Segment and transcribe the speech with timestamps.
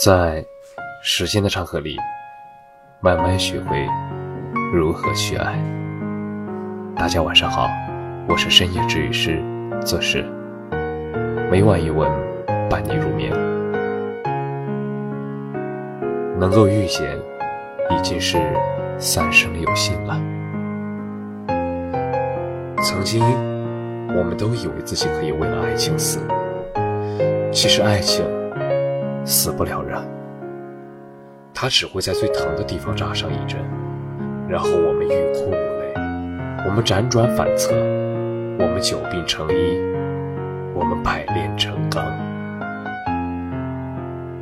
[0.00, 0.44] 在
[1.02, 1.96] 时间的长河里，
[3.00, 3.84] 慢慢学会
[4.72, 5.58] 如何去爱。
[6.94, 7.66] 大家晚上好，
[8.28, 9.42] 我是深夜治愈师
[9.84, 10.24] 做事，
[11.50, 12.08] 每晚一文
[12.70, 13.32] 伴你入眠。
[16.38, 17.18] 能够遇见，
[17.90, 18.38] 已经是
[19.00, 20.14] 三生有幸了。
[22.84, 23.20] 曾经，
[24.16, 26.20] 我们都以为自己可以为了爱情死，
[27.50, 28.24] 其实爱情。
[29.28, 30.00] 死不了人，
[31.52, 33.60] 他只会在最疼的地方扎上一针，
[34.48, 35.92] 然后我们欲哭无泪，
[36.66, 37.74] 我们辗转反侧，
[38.58, 39.78] 我们久病成医，
[40.74, 42.02] 我们百炼成钢。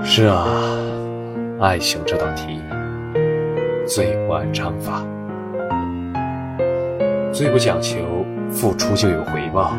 [0.04, 0.46] 是啊，
[1.60, 2.62] 爱情这道题
[3.88, 5.04] 最不按章法，
[7.32, 7.98] 最不讲求
[8.52, 9.72] 付出就有回报。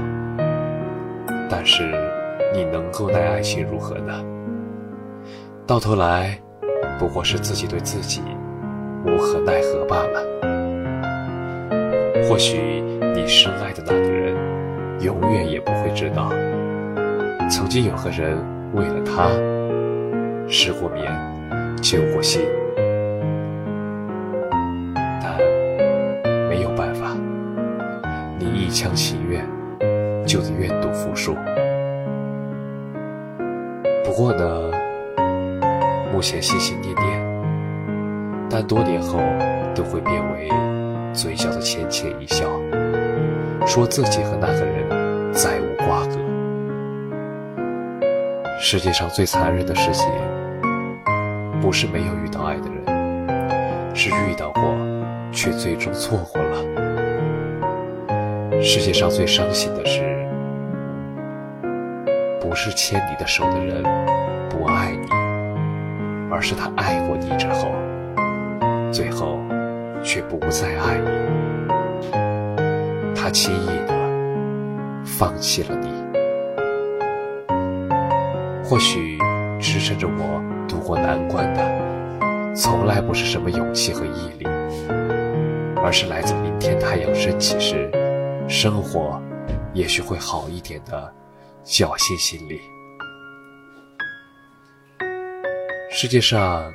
[1.49, 1.89] 但是，
[2.53, 4.13] 你能够待爱情如何呢？
[5.67, 6.39] 到头来，
[6.97, 8.21] 不过是自己对自己
[9.05, 10.23] 无可奈何罢了。
[12.23, 12.81] 或许
[13.13, 14.33] 你深爱的那个人，
[15.01, 16.29] 永远也不会知道，
[17.49, 18.37] 曾经有个人
[18.75, 19.27] 为了他
[20.47, 21.05] 失过眠、
[21.81, 22.43] 救过心，
[25.21, 25.37] 但
[26.47, 27.13] 没有办法，
[28.39, 29.45] 你一腔情愿，
[30.25, 31.35] 就得愿赌服输。
[34.05, 34.76] 不过呢。
[36.17, 37.05] 目前心心念念，
[38.49, 39.19] 但多年后
[39.75, 40.49] 都会变为
[41.13, 42.47] 嘴角的浅浅一笑，
[43.67, 46.17] 说自己和那个人再无瓜葛。
[48.59, 50.09] 世界上最残忍的事情，
[51.61, 52.83] 不是没有遇到爱的人，
[53.93, 54.75] 是遇到过
[55.31, 56.57] 却最终错过了。
[58.59, 60.01] 世界上最伤心的事，
[62.41, 63.83] 不是牵你的手的人
[64.49, 64.96] 不爱。
[66.37, 67.71] 而是他爱过你之后，
[68.91, 69.39] 最后
[70.03, 71.09] 却不再爱你，
[73.15, 75.89] 他轻易的放弃了你。
[78.63, 79.17] 或许
[79.59, 84.45] 支撑着我度过难关的，从来不是什么勇气和毅力，
[85.83, 87.89] 而是来自明天太阳升起时，
[88.47, 89.19] 生活
[89.73, 91.11] 也许会好一点的
[91.65, 92.61] 侥幸心理。
[95.99, 96.71] 世界上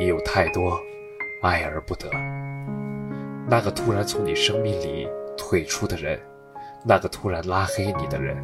[0.00, 0.80] 也有太多
[1.42, 2.08] 爱而不得。
[3.46, 6.18] 那个突然从你生命里退出的人，
[6.82, 8.42] 那个突然拉黑你的人，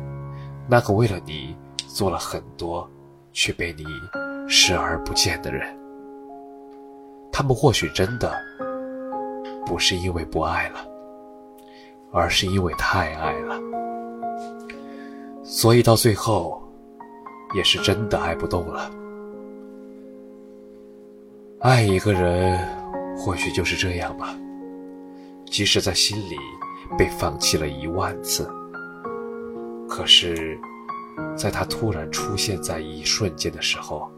[0.69, 1.57] 那个为了你
[1.89, 2.87] 做了很多
[3.33, 3.87] 却被你
[4.47, 5.75] 视而不见的人，
[7.33, 8.39] 他们或许真的
[9.65, 10.87] 不是因为不爱了，
[12.13, 13.59] 而是因为太爱了，
[15.43, 16.63] 所以到最后
[17.55, 18.91] 也是真的爱不动了。
[21.65, 22.61] 爱一个人，
[23.17, 24.37] 或许就是这样吧。
[25.47, 26.37] 即使在心里
[26.99, 28.47] 被放弃了一万次，
[29.89, 30.59] 可是，
[31.35, 34.11] 在他突然出现在一瞬间的时候，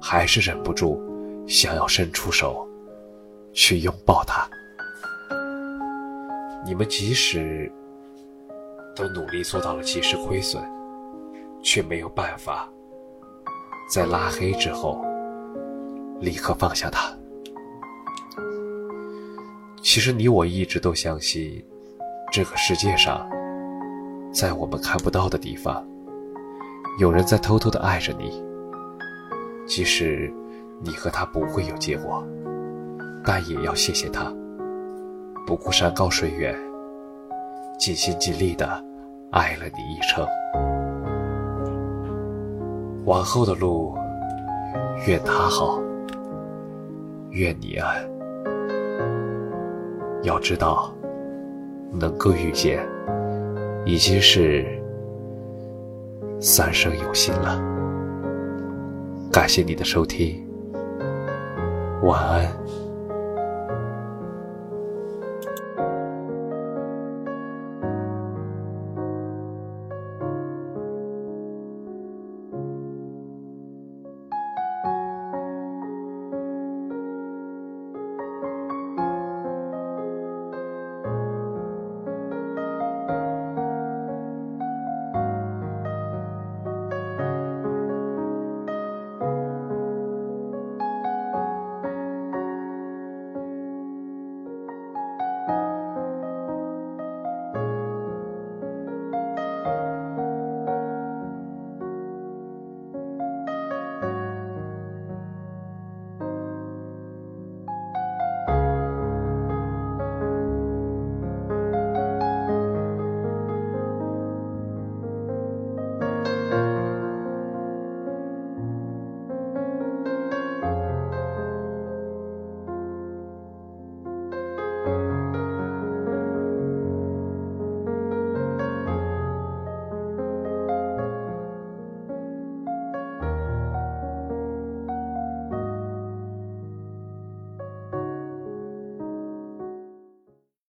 [0.00, 1.02] 还是忍不住
[1.44, 2.64] 想要伸出手
[3.52, 4.48] 去拥抱他。
[6.64, 7.68] 你们即使
[8.94, 10.62] 都努力做到了及时亏损，
[11.64, 12.68] 却没有办法
[13.92, 15.04] 在拉黑之后。
[16.20, 17.10] 立刻放下他。
[19.82, 21.64] 其实你我一直都相信，
[22.30, 23.26] 这个世界上，
[24.32, 25.84] 在我们看不到的地方，
[26.98, 28.42] 有人在偷偷的爱着你。
[29.66, 30.32] 即使
[30.82, 32.22] 你和他不会有结果，
[33.24, 34.32] 但也要谢谢他，
[35.46, 36.54] 不顾山高水远，
[37.78, 38.66] 尽心尽力的
[39.30, 40.26] 爱了你一程。
[43.06, 43.96] 往后的路，
[45.06, 45.80] 愿他好。
[47.30, 48.08] 愿你安。
[50.22, 50.94] 要知道，
[51.92, 52.86] 能够遇见，
[53.84, 54.66] 已经是
[56.40, 57.58] 三生有幸了。
[59.32, 60.46] 感谢你的收听，
[62.02, 62.79] 晚安。